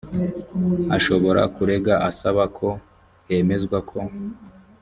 [0.97, 2.67] ashobora kurega asaba ko
[3.27, 3.99] hemezwa ko